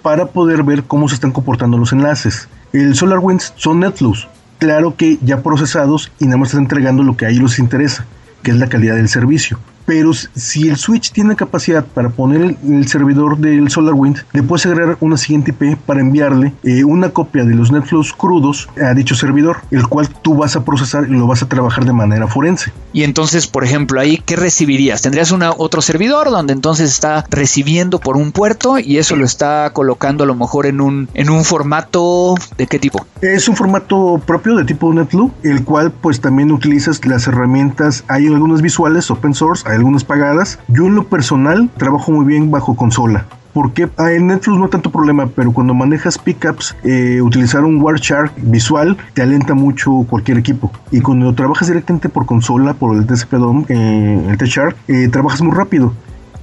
[0.01, 2.47] para poder ver cómo se están comportando los enlaces.
[2.73, 4.27] El SolarWind son NetFlows,
[4.59, 8.05] claro que ya procesados y nada más están entregando lo que a ellos les interesa,
[8.43, 12.87] que es la calidad del servicio pero si el switch tiene capacidad para poner el,
[12.89, 17.55] servidor del SolarWind, le puedes agregar una siguiente IP para enviarle eh, una copia de
[17.55, 21.41] los NetFlows crudos a dicho servidor, el cual tú vas a procesar y lo vas
[21.41, 22.73] a trabajar de manera forense.
[22.91, 25.01] Y entonces, por ejemplo, ahí, ¿qué recibirías?
[25.01, 29.69] ¿Tendrías una, otro servidor donde entonces está recibiendo por un puerto y eso lo está
[29.71, 33.05] colocando a lo mejor en un, en un formato de qué tipo?
[33.21, 38.27] Es un formato propio de tipo NetFlow, el cual pues también utilizas las herramientas, hay
[38.27, 40.59] algunas visuales, open source, algunas pagadas.
[40.67, 43.25] Yo en lo personal trabajo muy bien bajo consola.
[43.53, 48.31] Porque ah, en Netflix no tanto problema, pero cuando manejas pickups, eh, utilizar un Wireshark
[48.37, 50.71] visual te alenta mucho cualquier equipo.
[50.91, 55.41] Y cuando trabajas directamente por consola, por el TCP DOM, eh, el T-Shark, eh, trabajas
[55.41, 55.93] muy rápido.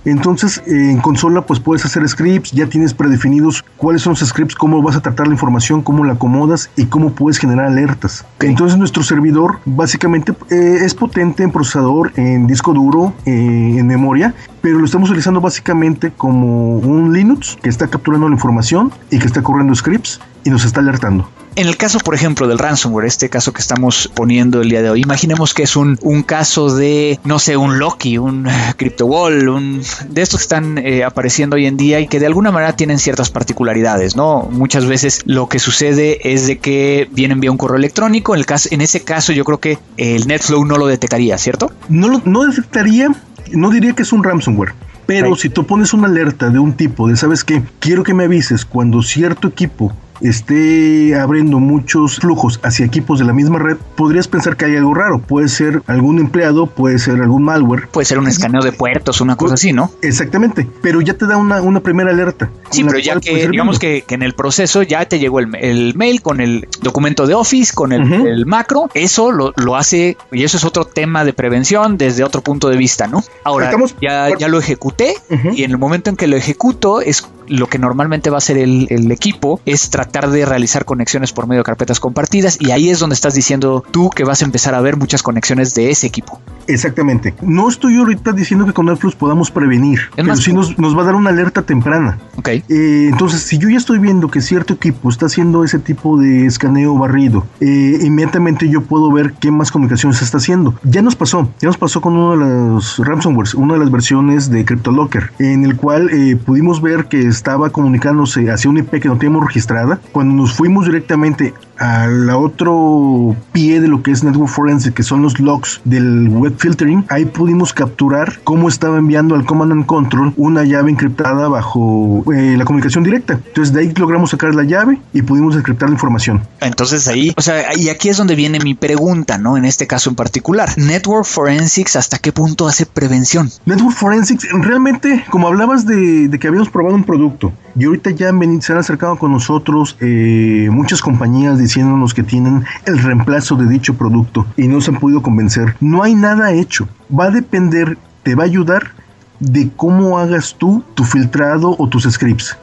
[0.04, 4.82] Entonces, en consola, pues puedes hacer scripts, ya tienes predefinidos cuáles son los scripts, cómo
[4.82, 8.24] vas a tratar la información, cómo la acomodas y cómo puedes generar alertas.
[8.40, 14.34] Entonces, nuestro servidor básicamente eh, es potente en procesador, en disco duro, eh, en memoria,
[14.60, 19.26] pero lo estamos utilizando básicamente como un Linux que está capturando la información y que
[19.26, 21.28] está corriendo scripts y nos está alertando.
[21.56, 24.90] En el caso, por ejemplo, del ransomware, este caso que estamos poniendo el día de
[24.90, 29.82] hoy, imaginemos que es un, un caso de, no sé, un Loki, un CryptoWall, un,
[30.08, 32.98] de estos que están eh, apareciendo hoy en día y que de alguna manera tienen
[32.98, 34.48] ciertas particularidades, ¿no?
[34.50, 38.46] Muchas veces lo que sucede es de que vienen vía un correo electrónico, en, el
[38.46, 41.70] caso, en ese caso yo creo que el NetFlow no lo detectaría, ¿cierto?
[41.88, 43.14] No, no detectaría,
[43.52, 44.74] no diría que es un ransomware.
[45.06, 47.62] Pero si tú pones una alerta de un tipo de, ¿sabes qué?
[47.78, 53.32] Quiero que me avises cuando cierto equipo esté abriendo muchos flujos hacia equipos de la
[53.32, 55.20] misma red, podrías pensar que hay algo raro.
[55.20, 57.88] Puede ser algún empleado, puede ser algún malware.
[57.88, 59.90] Puede ser un escaneo de puertos, una cosa así, ¿no?
[60.02, 62.50] Exactamente, pero ya te da una, una primera alerta.
[62.70, 66.40] Sí, pero ya que, digamos que, en el proceso ya te llegó el, mail con
[66.40, 70.84] el documento de Office, con el, macro, eso lo, lo, hace, y eso es otro
[70.84, 73.24] tema de prevención desde otro punto de vista, ¿no?
[73.42, 75.14] Ahora, ya, ya lo ejecuté
[75.52, 78.58] y en el momento en que lo ejecuto es lo que normalmente va a hacer
[78.58, 82.98] el, equipo es tratar de realizar conexiones por medio de carpetas compartidas y ahí es
[82.98, 86.40] donde estás diciendo tú que vas a empezar a ver muchas conexiones de ese equipo.
[86.66, 87.34] Exactamente.
[87.42, 91.14] No estoy ahorita diciendo que con Netflix podamos prevenir, pero sí nos, va a dar
[91.14, 92.18] una alerta temprana.
[92.36, 92.48] Ok.
[92.48, 92.62] Eh,
[93.10, 96.96] entonces, si yo ya estoy viendo que cierto equipo está haciendo ese tipo de escaneo
[96.96, 100.74] barrido, eh, inmediatamente yo puedo ver qué más comunicaciones se está haciendo.
[100.84, 104.50] Ya nos pasó, ya nos pasó con uno de los ransomwares, una de las versiones
[104.50, 109.08] de CryptoLocker, en el cual eh, pudimos ver que estaba comunicándose hacia un IP que
[109.08, 109.93] no teníamos registrada.
[110.12, 115.22] Cuando nos fuimos directamente al otro pie de lo que es Network Forensic, que son
[115.22, 120.32] los logs del web filtering, ahí pudimos capturar cómo estaba enviando al Command and Control
[120.36, 123.34] una llave encriptada bajo eh, la comunicación directa.
[123.34, 126.42] Entonces de ahí logramos sacar la llave y pudimos encriptar la información.
[126.60, 129.56] Entonces ahí, o sea, y aquí es donde viene mi pregunta, ¿no?
[129.56, 133.50] En este caso en particular, Network Forensics, ¿hasta qué punto hace prevención?
[133.66, 138.30] Network Forensics, realmente, como hablabas de, de que habíamos probado un producto, y ahorita ya
[138.60, 143.94] se han acercado con nosotros eh, muchas compañías diciéndonos que tienen el reemplazo de dicho
[143.94, 145.76] producto y no se han podido convencer.
[145.80, 146.88] No hay nada hecho.
[147.10, 148.92] Va a depender, te va a ayudar
[149.40, 152.56] de cómo hagas tú tu filtrado o tus scripts.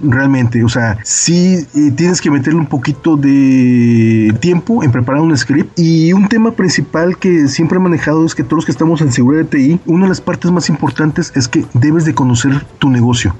[0.00, 5.36] Realmente, o sea, sí eh, tienes que meterle un poquito de tiempo en preparar un
[5.36, 5.78] script.
[5.78, 9.12] Y un tema principal que siempre he manejado es que todos los que estamos en
[9.12, 12.90] seguridad de TI, una de las partes más importantes es que debes de conocer tu
[12.90, 13.34] negocio.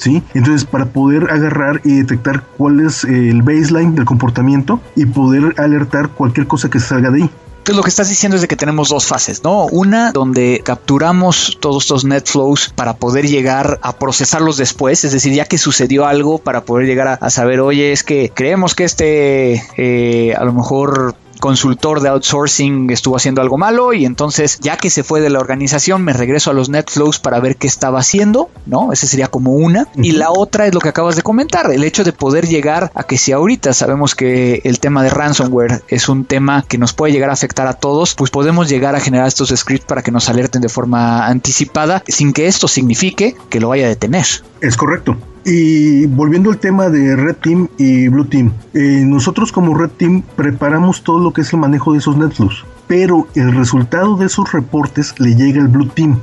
[0.00, 0.22] ¿sí?
[0.32, 6.08] Entonces, para poder agarrar y detectar cuál es el baseline del comportamiento y poder alertar
[6.08, 7.30] cualquier cosa que salga de ahí.
[7.60, 9.66] Entonces lo que estás diciendo es de que tenemos dos fases, ¿no?
[9.66, 15.34] Una donde capturamos todos estos net flows para poder llegar a procesarlos después, es decir,
[15.34, 19.62] ya que sucedió algo para poder llegar a, saber, oye, es que creemos que este
[19.76, 24.90] eh, a lo mejor consultor de outsourcing estuvo haciendo algo malo y entonces ya que
[24.90, 28.50] se fue de la organización me regreso a los NetFlows para ver qué estaba haciendo,
[28.66, 28.92] ¿no?
[28.92, 29.88] Esa sería como una.
[29.96, 33.02] Y la otra es lo que acabas de comentar, el hecho de poder llegar a
[33.04, 37.12] que si ahorita sabemos que el tema de ransomware es un tema que nos puede
[37.12, 40.28] llegar a afectar a todos, pues podemos llegar a generar estos scripts para que nos
[40.28, 44.26] alerten de forma anticipada sin que esto signifique que lo vaya a detener.
[44.60, 45.16] Es correcto.
[45.44, 50.22] Y volviendo al tema de Red Team y Blue Team, eh, nosotros como Red Team
[50.36, 54.52] preparamos todo lo que es el manejo de esos netflows, pero el resultado de esos
[54.52, 56.18] reportes le llega al Blue Team,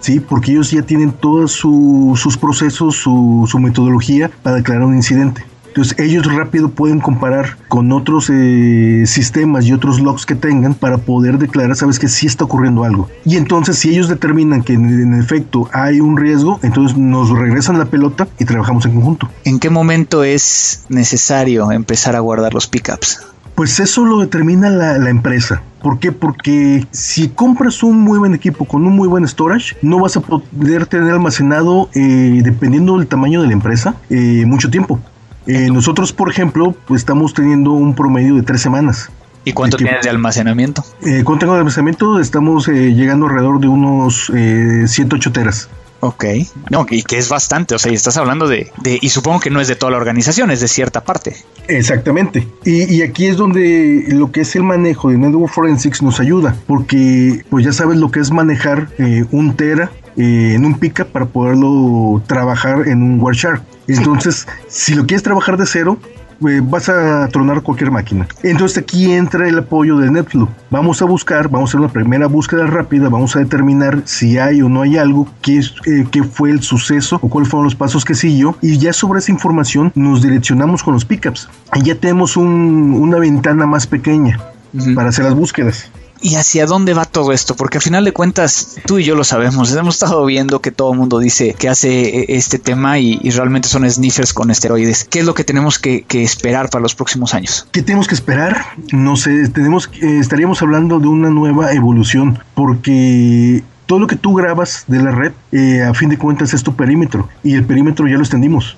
[0.00, 0.18] ¿sí?
[0.18, 5.44] Porque ellos ya tienen todos sus procesos, su, su metodología para declarar un incidente.
[5.70, 10.98] Entonces ellos rápido pueden comparar con otros eh, sistemas y otros logs que tengan para
[10.98, 13.08] poder declarar, sabes que sí está ocurriendo algo.
[13.24, 17.84] Y entonces si ellos determinan que en, efecto hay un riesgo, entonces nos regresan la
[17.84, 19.28] pelota y trabajamos en conjunto.
[19.44, 23.20] ¿En qué momento es necesario empezar a guardar los pickups?
[23.54, 25.62] Pues eso lo determina la, empresa.
[25.82, 26.10] ¿Por qué?
[26.10, 30.20] Porque si compras un muy buen equipo con un muy buen storage, no vas a
[30.20, 34.98] poder tener almacenado, eh, dependiendo del tamaño de la empresa, eh, mucho tiempo.
[35.50, 39.10] Eh, nosotros, por ejemplo, pues, estamos teniendo un promedio de tres semanas.
[39.44, 40.84] ¿Y cuánto tienes de almacenamiento?
[41.02, 42.20] Eh, ¿Cuánto tengo de almacenamiento?
[42.20, 45.68] Estamos eh, llegando alrededor de unos eh, 108 teras.
[46.02, 46.24] Ok,
[46.70, 49.50] no, y que es bastante, o sea, y estás hablando de, de, y supongo que
[49.50, 51.36] no es de toda la organización, es de cierta parte.
[51.68, 56.18] Exactamente, y, y, aquí es donde lo que es el manejo de Network Forensics nos
[56.18, 60.78] ayuda, porque pues ya sabes lo que es manejar eh, un tera eh, en un
[60.78, 63.62] pickup para poderlo trabajar en un Wireshark.
[63.96, 65.98] Entonces, si lo quieres trabajar de cero,
[66.48, 68.26] eh, vas a tronar cualquier máquina.
[68.42, 70.48] Entonces aquí entra el apoyo de NetFlow.
[70.70, 74.62] Vamos a buscar, vamos a hacer una primera búsqueda rápida, vamos a determinar si hay
[74.62, 78.06] o no hay algo, qué, eh, qué fue el suceso o cuáles fueron los pasos
[78.06, 81.48] que siguió y ya sobre esa información nos direccionamos con los pickups.
[81.74, 84.38] Y ya tenemos una ventana más pequeña
[84.94, 85.90] para hacer las búsquedas.
[86.22, 87.56] ¿Y hacia dónde va todo esto?
[87.56, 90.92] Porque al final de cuentas, tú y yo lo sabemos, hemos estado viendo que todo
[90.92, 95.04] el mundo dice que hace eh, este tema y, realmente son sniffers con esteroides.
[95.04, 97.66] ¿Qué es lo que tenemos que, esperar para los próximos años?
[97.72, 98.66] ¿Qué tenemos que esperar?
[98.92, 104.34] No sé, tenemos, eh, estaríamos hablando de una nueva evolución, porque todo lo que tú
[104.34, 108.06] grabas de la red, eh, a fin de cuentas, es tu perímetro, y el perímetro
[108.06, 108.76] ya lo extendimos.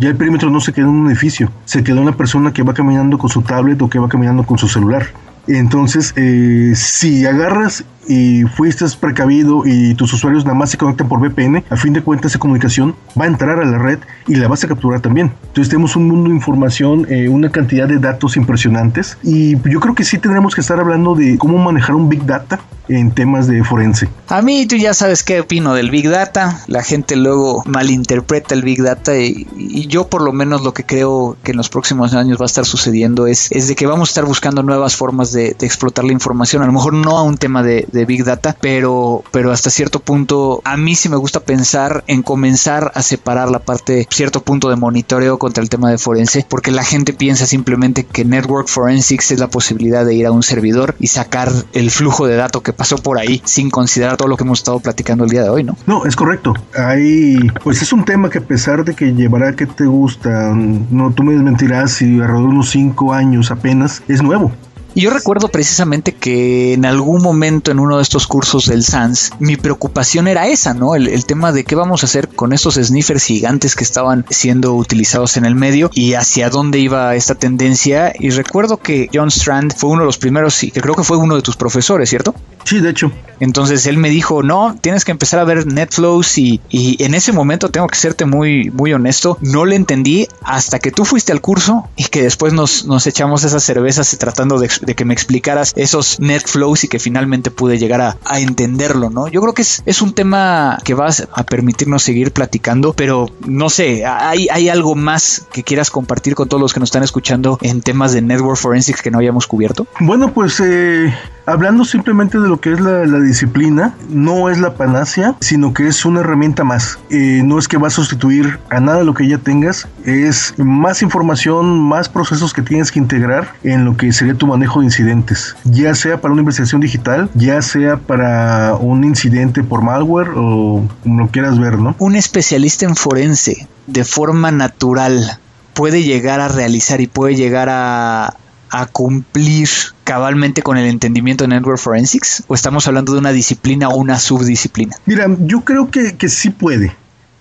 [0.00, 2.74] Ya el perímetro no se quedó en un edificio, se quedó una persona que va
[2.74, 5.06] caminando con su tablet o que va caminando con su celular.
[5.46, 11.20] Entonces, eh, si agarras y fuiste precavido y tus usuarios nada más se conectan por
[11.20, 14.48] VPN, a fin de cuentas esa comunicación va a entrar a la red y la
[14.48, 15.32] vas a capturar también.
[15.46, 19.94] Entonces tenemos un mundo de información, eh, una cantidad de datos impresionantes y yo creo
[19.94, 22.58] que sí tendremos que estar hablando de cómo manejar un Big Data
[22.90, 24.08] en temas de forense.
[24.28, 26.60] A mí tú ya sabes qué opino del Big Data.
[26.66, 29.46] La gente luego malinterpreta el Big Data y,
[29.86, 32.64] yo por lo menos lo que creo que en los próximos años va a estar
[32.64, 36.62] sucediendo es, es de que vamos a estar buscando nuevas formas de, explotar la información.
[36.62, 40.60] A lo mejor no a un tema de, Big Data, pero, pero hasta cierto punto
[40.64, 44.76] a mí sí me gusta pensar en comenzar a separar la parte, cierto punto de
[44.76, 49.40] monitoreo contra el tema de forense, porque la gente piensa simplemente que Network Forensics es
[49.40, 52.96] la posibilidad de ir a un servidor y sacar el flujo de datos que pasó
[52.98, 55.76] por ahí sin considerar todo lo que hemos estado platicando el día de hoy, ¿no?
[55.86, 56.54] No, es correcto.
[56.74, 61.12] Hay, pues es un tema que a pesar de que llevará que te gusta, no,
[61.12, 64.52] tú me desmentirás si alrededor de unos cinco años apenas, es nuevo.
[64.94, 69.56] Yo recuerdo precisamente que en algún momento en uno de estos cursos del SANS, mi
[69.56, 70.96] preocupación era esa, ¿no?
[70.96, 74.74] El, el, tema de qué vamos a hacer con estos sniffers gigantes que estaban siendo
[74.74, 78.12] utilizados en el medio y hacia dónde iba esta tendencia.
[78.18, 81.16] Y recuerdo que John Strand fue uno de los primeros, y que creo que fue
[81.18, 82.34] uno de tus profesores, ¿cierto?
[82.70, 83.10] Sí, de hecho.
[83.40, 87.32] Entonces él me dijo, no, tienes que empezar a ver NetFlows y, y en ese
[87.32, 91.40] momento tengo que serte muy, muy honesto, no le entendí hasta que tú fuiste al
[91.40, 96.20] curso y que después nos, nos echamos esas cervezas tratando de, que me explicaras esos
[96.20, 99.26] NetFlows y que finalmente pude llegar a, a entenderlo, ¿no?
[99.26, 103.68] Yo creo que es, es, un tema que vas a permitirnos seguir platicando, pero no
[103.68, 107.58] sé, hay, hay algo más que quieras compartir con todos los que nos están escuchando
[107.62, 109.88] en temas de Network Forensics que no habíamos cubierto.
[109.98, 111.12] Bueno, pues eh,
[111.50, 116.04] hablando simplemente de lo que es la, disciplina no es la panacea, sino que es
[116.04, 116.98] una herramienta más.
[117.10, 121.02] Eh, no es que va a sustituir a nada lo que ya tengas, es más
[121.02, 125.56] información, más procesos que tienes que integrar en lo que sería tu manejo de incidentes,
[125.64, 131.20] ya sea para una investigación digital, ya sea para un incidente por malware o como
[131.20, 131.94] lo quieras ver, ¿no?
[131.98, 135.38] Un especialista en forense de forma natural
[135.74, 138.34] puede llegar a realizar y puede llegar a,
[138.70, 139.68] a cumplir
[140.04, 142.44] cabalmente con el entendimiento de Network Forensics?
[142.48, 144.96] ¿O estamos hablando de una disciplina o una subdisciplina?
[145.06, 146.94] Mira, yo creo que, que sí puede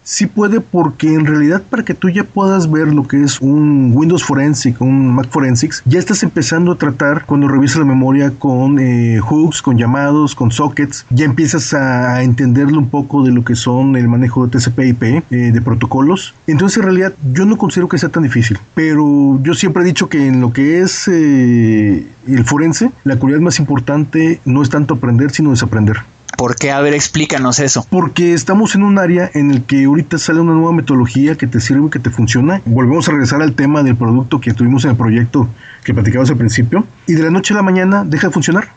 [0.09, 3.91] sí puede porque en realidad para que tú ya puedas ver lo que es un
[3.93, 8.79] Windows Forensic, un Mac Forensics, ya estás empezando a tratar cuando revisas la memoria con
[8.79, 13.55] eh, hooks, con llamados, con sockets, ya empiezas a entenderlo un poco de lo que
[13.55, 16.33] son el manejo de TCP/IP, eh, de protocolos.
[16.47, 20.09] Entonces en realidad yo no considero que sea tan difícil, pero yo siempre he dicho
[20.09, 24.95] que en lo que es eh, el forense, la cualidad más importante no es tanto
[24.95, 25.97] aprender, sino desaprender.
[26.39, 26.71] ¿Por qué?
[26.71, 27.85] A ver, explícanos eso.
[27.89, 31.59] Porque estamos en un área en el que ahorita sale una nueva metodología que te
[31.59, 32.61] sirve, que te funciona.
[32.65, 35.49] Volvemos a regresar al tema del producto que tuvimos en el proyecto
[35.83, 36.85] que platicamos al principio.
[37.07, 38.69] Y de la noche a la mañana deja de funcionar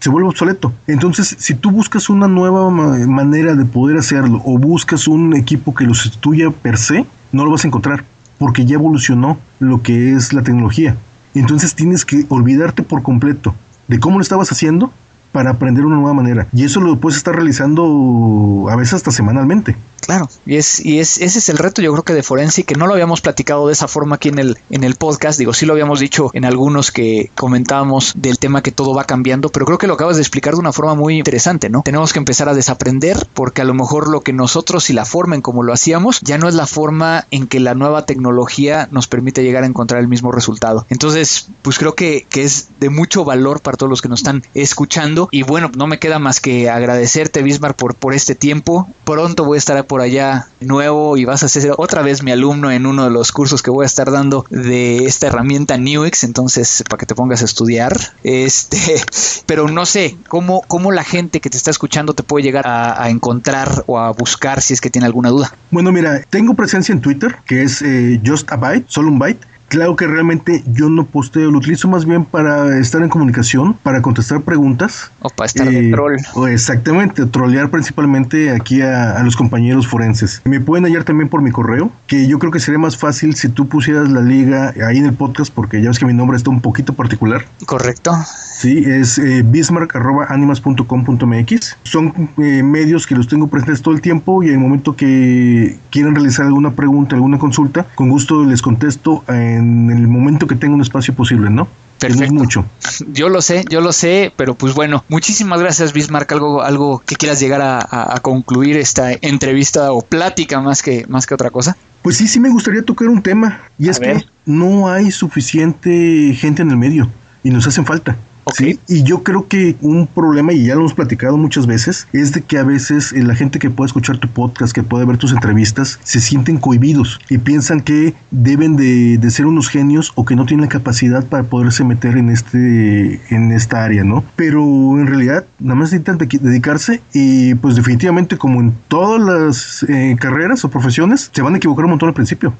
[0.00, 0.74] se vuelve obsoleto.
[0.88, 5.84] Entonces, si tú buscas una nueva manera de poder hacerlo o buscas un equipo que
[5.84, 8.04] lo sustituya per se, no lo vas a encontrar
[8.36, 10.96] porque ya evolucionó lo que es la tecnología.
[11.34, 13.54] Entonces tienes que olvidarte por completo
[13.86, 14.92] de cómo lo estabas haciendo
[15.32, 16.46] para aprender una nueva manera.
[16.52, 19.76] Y eso lo puedes estar realizando a veces hasta semanalmente.
[20.00, 22.74] Claro, y es, y es, ese es el reto, yo creo que de Forensic, que
[22.74, 25.66] no lo habíamos platicado de esa forma aquí en el, en el podcast, digo, sí
[25.66, 29.78] lo habíamos dicho en algunos que comentábamos del tema que todo va cambiando, pero creo
[29.78, 31.82] que lo acabas de explicar de una forma muy interesante, ¿no?
[31.82, 35.34] Tenemos que empezar a desaprender porque a lo mejor lo que nosotros y la forma
[35.34, 39.08] en como lo hacíamos ya no es la forma en que la nueva tecnología nos
[39.08, 40.86] permite llegar a encontrar el mismo resultado.
[40.88, 44.44] Entonces, pues creo que, que es de mucho valor para todos los que nos están
[44.54, 48.88] escuchando y bueno, no me queda más que agradecerte, Bismarck, por, por este tiempo.
[49.04, 52.70] Pronto voy a estar por allá nuevo y vas a ser otra vez mi alumno
[52.70, 56.84] en uno de los cursos que voy a estar dando de esta herramienta Newix, entonces
[56.88, 57.96] para que te pongas a estudiar.
[58.22, 58.78] Este,
[59.46, 63.08] pero no sé cómo, cómo la gente que te está escuchando te puede llegar a,
[63.10, 65.52] encontrar o a buscar si es que tiene alguna duda.
[65.70, 69.46] Bueno, mira, tengo presencia en Twitter, que es eh, Just a Byte, solo un byte.
[69.68, 74.00] Claro que realmente yo no posteo, lo utilizo más bien para estar en comunicación, para
[74.00, 75.10] contestar preguntas.
[75.20, 76.16] O para estar de eh, troll.
[76.34, 80.40] O exactamente, trollear principalmente aquí a, los compañeros forenses.
[80.44, 83.48] Me pueden hallar también por mi correo, que yo creo que sería más fácil si
[83.48, 86.50] tú pusieras la liga ahí en el podcast, porque ya ves que mi nombre está
[86.50, 87.44] un poquito particular.
[87.66, 88.12] Correcto.
[88.56, 91.76] Sí, es eh, bismarck.animas.com.mx.
[91.82, 95.76] Son eh, medios que los tengo presentes todo el tiempo y en el momento que
[95.90, 100.74] quieran realizar alguna pregunta, alguna consulta, con gusto les contesto en el momento que tenga
[100.74, 101.68] un espacio posible, ¿no?
[101.98, 102.34] Perfecto.
[102.34, 102.66] mucho.
[103.12, 106.30] Yo lo sé, yo lo sé, pero pues bueno, muchísimas gracias Bismarck.
[106.32, 111.34] Algo, algo que quieras llegar a, concluir esta entrevista o plática más que, más que
[111.34, 111.76] otra cosa.
[112.02, 116.62] Pues sí, sí me gustaría tocar un tema y es que no hay suficiente gente
[116.62, 117.10] en el medio
[117.42, 118.16] y nos hacen falta.
[118.54, 118.78] ¿Sí?
[118.88, 122.42] Y yo creo que un problema, y ya lo hemos platicado muchas veces, es de
[122.42, 125.32] que a veces eh, la gente que puede escuchar tu podcast, que puede ver tus
[125.32, 130.36] entrevistas, se sienten cohibidos y piensan que deben de, de ser unos genios o que
[130.36, 134.24] no tienen la capacidad para poderse meter en, este, en esta área, ¿no?
[134.36, 134.62] Pero
[134.98, 140.64] en realidad nada más necesitan dedicarse y pues definitivamente como en todas las eh, carreras
[140.64, 142.54] o profesiones, se van a equivocar un montón al principio.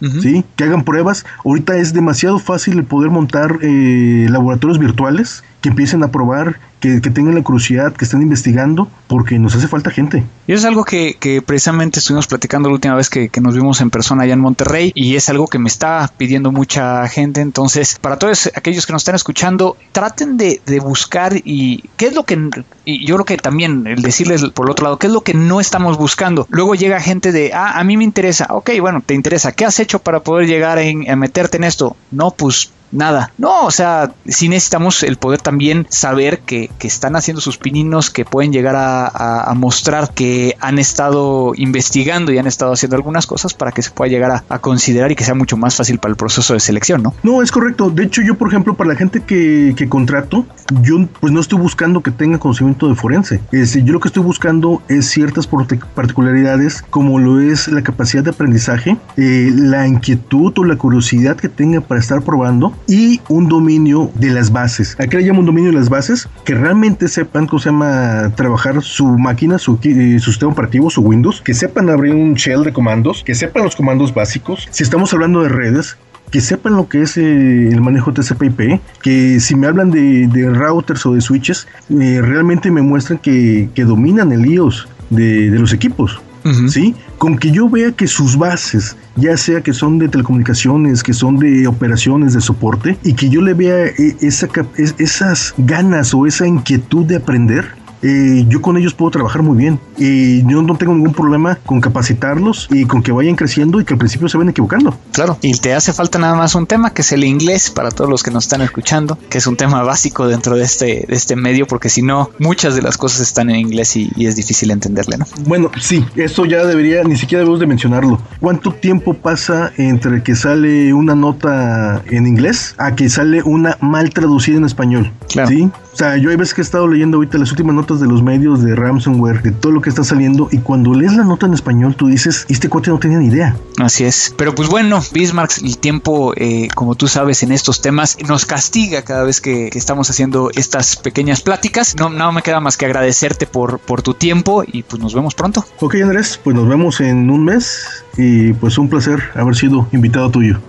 [0.00, 0.44] ¿Sí?
[0.56, 1.26] Que hagan pruebas.
[1.44, 7.00] Ahorita es demasiado fácil el poder montar eh, laboratorios virtuales que empiecen a probar, que,
[7.00, 10.24] tengan la curiosidad, que estén investigando, porque nos hace falta gente.
[10.46, 14.22] Y es algo que, precisamente estuvimos platicando la última vez que, nos vimos en persona
[14.22, 17.42] allá en Monterrey, y es algo que me está pidiendo mucha gente.
[17.42, 22.24] Entonces, para todos aquellos que nos están escuchando, traten de, buscar y qué es lo
[22.24, 22.38] que,
[22.86, 25.34] y yo creo que también el decirles por el otro lado, qué es lo que
[25.34, 26.46] no estamos buscando.
[26.48, 29.78] Luego llega gente de, ah, a mí me interesa, ok, bueno, te interesa, ¿qué has
[29.78, 31.96] hecho para poder llegar a meterte en esto?
[32.10, 33.32] No, pues nada.
[33.38, 38.24] No, o sea, sí necesitamos el poder también saber que, están haciendo sus pininos, que
[38.24, 43.70] pueden llegar a, mostrar que han estado investigando y han estado haciendo algunas cosas para
[43.70, 46.54] que se pueda llegar a, considerar y que sea mucho más fácil para el proceso
[46.54, 47.14] de selección, ¿no?
[47.22, 47.90] No, es correcto.
[47.90, 50.46] De hecho, yo, por ejemplo, para la gente que, que contrato,
[50.82, 53.40] yo pues no estoy buscando que tenga conocimiento de forense.
[53.52, 58.96] yo lo que estoy buscando es ciertas particularidades como lo es la capacidad de aprendizaje,
[59.16, 64.30] eh, la inquietud o la curiosidad que tenga para estar probando y un dominio de
[64.30, 64.96] las bases.
[64.98, 68.82] Aquí le llamo un dominio de las bases que realmente sepan cómo se llama trabajar
[68.82, 72.72] su máquina, su, eh, su sistema operativo, su Windows, que sepan abrir un shell de
[72.72, 74.68] comandos, que sepan los comandos básicos.
[74.70, 75.96] Si estamos hablando de redes,
[76.30, 81.04] que sepan lo que es eh, el manejo TCP/IP, que si me hablan de, routers
[81.06, 86.20] o de switches, eh, realmente me muestran que, dominan el IOS de, los equipos.
[86.68, 86.94] ¿Sí?
[87.18, 91.38] Con que yo vea que sus bases, ya sea que son de telecomunicaciones, que son
[91.38, 96.46] de operaciones de soporte, y que yo le vea eh, esa, esas ganas o esa
[96.46, 97.66] inquietud de aprender,
[98.02, 99.78] eh, yo con ellos puedo trabajar muy bien.
[99.98, 103.94] Y yo no tengo ningún problema con capacitarlos y con que vayan creciendo y que
[103.94, 104.96] al principio se vayan equivocando.
[105.12, 108.08] Claro, y te hace falta nada más un tema que es el inglés para todos
[108.08, 111.36] los que nos están escuchando, que es un tema básico dentro de este, de este
[111.36, 115.16] medio, porque si no, muchas de las cosas están en inglés y, es difícil entenderle,
[115.16, 115.24] ¿no?
[115.46, 118.20] Bueno, sí, eso ya debería, ni siquiera debemos de mencionarlo.
[118.38, 124.10] ¿Cuánto tiempo pasa entre que sale una nota en inglés a que sale una mal
[124.10, 125.12] traducida en español?
[125.28, 125.48] Claro.
[125.48, 125.70] ¿Sí?
[125.92, 128.22] O sea, yo hay veces que he estado leyendo ahorita las últimas notas de los
[128.22, 131.54] medios de ransomware, de todo lo que está saliendo, y cuando lees la nota en
[131.54, 133.56] español, tú dices, este cuate no tenía ni idea.
[133.78, 134.34] Así es.
[134.36, 139.02] Pero pues bueno, Bismarck, el tiempo, eh, como tú sabes, en estos temas nos castiga
[139.02, 141.96] cada vez que, estamos haciendo estas pequeñas pláticas.
[141.96, 145.34] No, no me queda más que agradecerte por, por tu tiempo y pues nos vemos
[145.34, 145.64] pronto.
[145.80, 150.30] Ok, Andrés, pues nos vemos en un mes y pues un placer haber sido invitado
[150.30, 150.60] tuyo.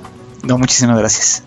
[0.44, 1.44] No, muchísimas gracias.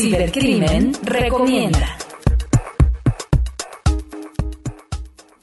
[0.00, 1.98] Cibercrimen recomienda.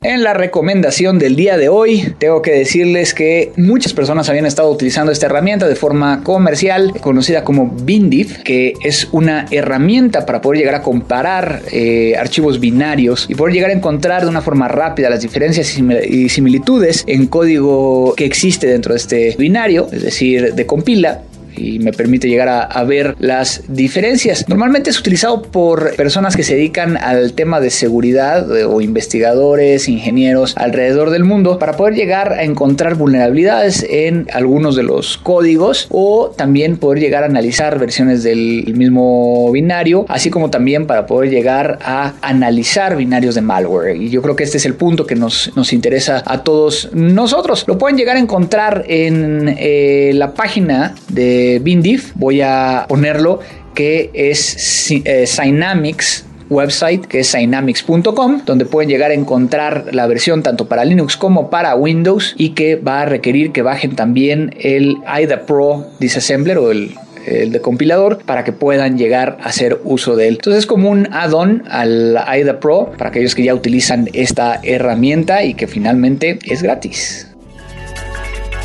[0.01, 4.71] En la recomendación del día de hoy, tengo que decirles que muchas personas habían estado
[4.71, 10.59] utilizando esta herramienta de forma comercial, conocida como Bindiv, que es una herramienta para poder
[10.59, 15.09] llegar a comparar eh, archivos binarios y poder llegar a encontrar de una forma rápida
[15.09, 20.65] las diferencias y similitudes en código que existe dentro de este binario, es decir, de
[20.65, 21.23] compila
[21.57, 24.47] y me permite llegar a, ver las diferencias.
[24.47, 29.89] Normalmente es utilizado por personas que se dedican al tema de seguridad eh, o investigadores,
[29.89, 35.87] ingenieros alrededor del mundo para poder llegar a encontrar vulnerabilidades en algunos de los códigos
[35.89, 41.31] o también poder llegar a analizar versiones del mismo binario, así como también para poder
[41.31, 43.95] llegar a analizar binarios de malware.
[43.95, 47.63] Y yo creo que este es el punto que nos, nos interesa a todos nosotros.
[47.67, 53.39] Lo pueden llegar a encontrar en eh, la página de Bindif, voy a ponerlo,
[53.73, 60.43] que es eh, Synamics website que es synamics.com donde pueden llegar a encontrar la versión
[60.43, 64.97] tanto para Linux como para Windows y que va a requerir que bajen también el
[65.21, 70.15] IDA Pro Disassembler o el el de compilador para que puedan llegar a hacer uso
[70.15, 70.35] de él.
[70.35, 75.43] Entonces es como un add-on al IDA Pro para aquellos que ya utilizan esta herramienta
[75.43, 77.34] y que finalmente es gratis.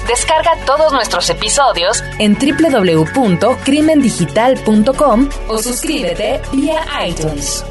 [0.06, 7.64] Descarga todos nuestros episodios en www.crimendigital.com o suscríbete vía iTunes.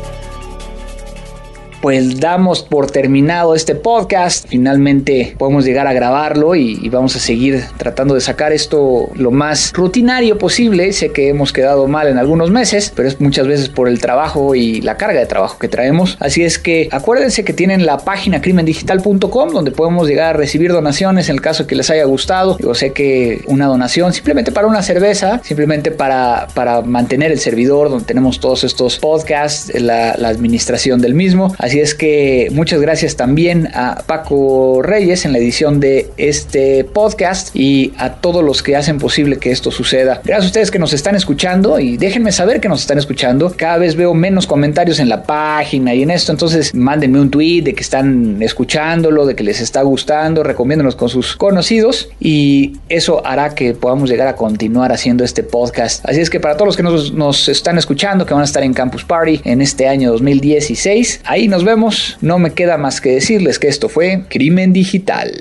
[1.82, 4.48] Pues damos por terminado este podcast.
[4.48, 9.72] Finalmente podemos llegar a grabarlo y, vamos a seguir tratando de sacar esto lo más
[9.74, 10.92] rutinario posible.
[10.92, 14.56] Sé que hemos quedado mal en algunos meses, pero es muchas veces por el trabajo
[14.56, 16.18] y la carga de trabajo que traemos.
[16.20, 21.30] Así es que acuérdense que tienen la página crimendigital.com donde podemos llegar a recibir donaciones
[21.30, 22.58] en el caso que les haya gustado.
[22.58, 27.90] Yo sé que una donación simplemente para una cerveza, simplemente para, para mantener el servidor
[27.90, 31.54] donde tenemos todos estos podcasts, la, la administración del mismo.
[31.58, 37.56] Así es que muchas gracias también a Paco Reyes en la edición de este podcast
[37.56, 40.22] y a todos los que hacen posible que esto suceda.
[40.24, 43.54] Gracias a ustedes que nos están escuchando y déjenme saber que nos están escuchando.
[43.56, 47.62] Cada vez veo menos comentarios en la página y en esto, entonces mándenme un tweet
[47.62, 53.26] de que están escuchándolo, de que les está gustando, recomiéndonos con sus conocidos y eso
[53.26, 56.04] hará que podamos llegar a continuar haciendo este podcast.
[56.08, 58.64] Así es que para todos los que nos, nos están escuchando, que van a estar
[58.64, 62.18] en Campus Party en este año 2016, ahí nos vemos.
[62.22, 65.32] No me queda más que decirles que esto fue Crimen Digital.